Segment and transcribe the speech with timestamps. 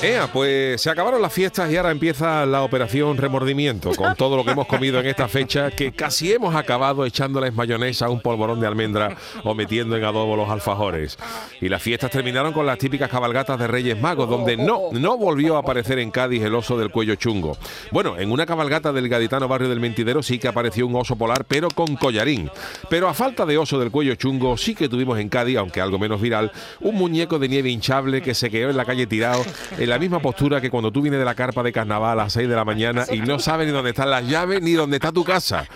[0.00, 4.44] Ea, pues se acabaron las fiestas y ahora empieza la operación remordimiento con todo lo
[4.44, 8.60] que hemos comido en esta fecha que casi hemos acabado echándoles mayonesa a un polvorón
[8.60, 11.18] de almendra o metiendo en adobo los alfajores.
[11.60, 15.56] Y las fiestas terminaron con las típicas cabalgatas de Reyes Magos, donde no, no volvió
[15.56, 17.58] a aparecer en Cádiz el oso del cuello chungo.
[17.90, 21.44] Bueno, en una cabalgata del gaditano barrio del Mentidero sí que apareció un oso polar,
[21.44, 22.52] pero con collarín.
[22.88, 25.98] Pero a falta de oso del cuello chungo sí que tuvimos en Cádiz, aunque algo
[25.98, 26.52] menos viral,
[26.82, 29.42] un muñeco de nieve hinchable que se quedó en la calle tirado
[29.88, 32.48] la misma postura que cuando tú vienes de la carpa de carnaval a las 6
[32.48, 35.24] de la mañana y no sabes ni dónde están las llaves ni dónde está tu
[35.24, 35.66] casa.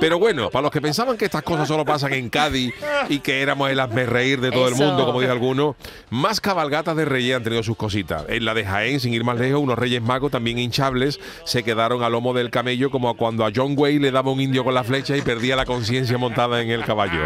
[0.00, 2.74] Pero bueno, para los que pensaban que estas cosas solo pasan en Cádiz
[3.08, 5.76] y que éramos el reír de todo el mundo, como dice alguno,
[6.10, 8.24] más cabalgatas de reyes han tenido sus cositas.
[8.28, 12.02] En la de Jaén, sin ir más lejos, unos reyes magos también hinchables se quedaron
[12.02, 14.84] a lomo del camello como cuando a John Wayne le daba un indio con la
[14.84, 17.22] flecha y perdía la conciencia montada en el caballo.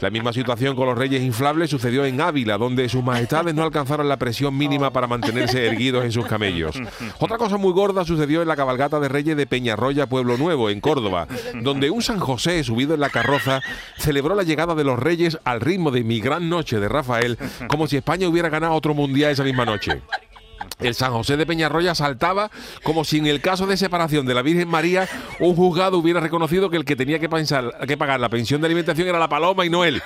[0.00, 4.08] La misma situación con los reyes inflables sucedió en Ávila, donde sus majestades no alcanzaron
[4.08, 6.80] la presión mínima para mantenerse erguidos en sus camellos.
[7.18, 10.80] Otra cosa muy gorda sucedió en la cabalgata de reyes de Peñarroya, Pueblo Nuevo, en
[10.80, 11.26] Córdoba,
[11.62, 13.60] donde un San José subido en la carroza
[13.98, 17.38] celebró la llegada de los reyes al ritmo de Mi Gran Noche de Rafael,
[17.68, 20.02] como si España hubiera ganado otro mundial esa misma noche.
[20.80, 22.50] El San José de Peñarroya saltaba
[22.84, 25.08] como si en el caso de separación de la Virgen María
[25.40, 28.66] un juzgado hubiera reconocido que el que tenía que, pensar, que pagar la pensión de
[28.66, 30.00] alimentación era la paloma y no él.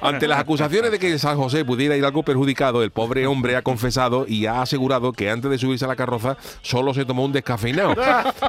[0.00, 3.62] Ante las acusaciones de que San José pudiera ir algo perjudicado, el pobre hombre ha
[3.62, 7.32] confesado y ha asegurado que antes de subirse a la carroza solo se tomó un
[7.32, 7.94] descafeinado.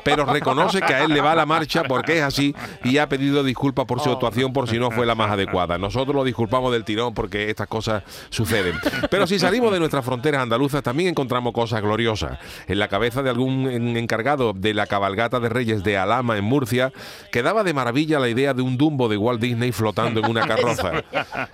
[0.03, 3.44] Pero reconoce que a él le va la marcha porque es así y ha pedido
[3.44, 5.78] disculpas por su actuación por si no fue la más adecuada.
[5.80, 8.76] Nosotros lo disculpamos del tirón porque estas cosas suceden.
[9.09, 12.38] Pero si salimos de nuestras fronteras andaluzas también encontramos cosas gloriosas.
[12.67, 16.91] En la cabeza de algún encargado de la cabalgata de Reyes de Alama en Murcia,
[17.31, 21.05] quedaba de maravilla la idea de un Dumbo de Walt Disney flotando en una carroza.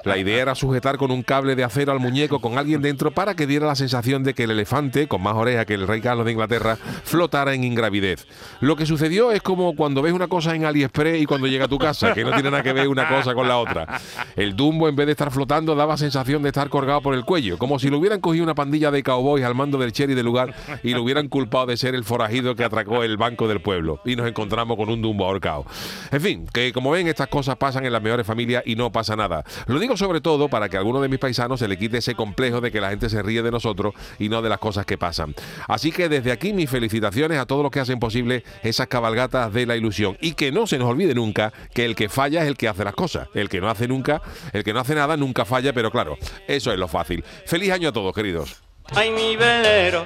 [0.03, 3.35] La idea era sujetar con un cable de acero al muñeco con alguien dentro para
[3.35, 6.25] que diera la sensación de que el elefante, con más oreja que el rey Carlos
[6.25, 8.25] de Inglaterra, flotara en ingravidez.
[8.59, 11.67] Lo que sucedió es como cuando ves una cosa en AliExpress y cuando llega a
[11.67, 14.01] tu casa, que no tiene nada que ver una cosa con la otra.
[14.35, 17.59] El Dumbo, en vez de estar flotando, daba sensación de estar colgado por el cuello,
[17.59, 20.53] como si lo hubieran cogido una pandilla de cowboys al mando del cherry del lugar
[20.83, 24.01] y lo hubieran culpado de ser el forajido que atracó el banco del pueblo.
[24.05, 25.65] Y nos encontramos con un dumbo ahorcado.
[26.11, 29.15] En fin, que como ven, estas cosas pasan en las mejores familias y no pasa
[29.15, 29.43] nada.
[29.67, 32.15] Lo digo sobre todo para que a alguno de mis paisanos se le quite ese
[32.15, 34.97] complejo de que la gente se ríe de nosotros y no de las cosas que
[34.97, 35.35] pasan.
[35.67, 39.65] Así que desde aquí mis felicitaciones a todos los que hacen posible esas cabalgatas de
[39.65, 40.17] la ilusión.
[40.21, 42.83] Y que no se nos olvide nunca que el que falla es el que hace
[42.83, 43.27] las cosas.
[43.33, 44.21] El que no hace nunca,
[44.53, 47.23] el que no hace nada nunca falla, pero claro, eso es lo fácil.
[47.45, 48.70] Feliz año a todos, queridos.
[48.95, 50.05] Ay, mi velero,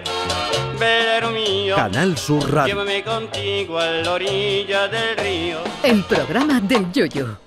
[0.80, 1.76] velero mío.
[1.76, 2.76] Canal Sur Radio.
[2.76, 5.58] Llévame contigo a la orilla del río.
[5.84, 7.38] El programa del Yoyo.